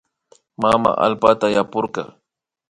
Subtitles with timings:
[0.61, 2.03] Mama allpata yapurka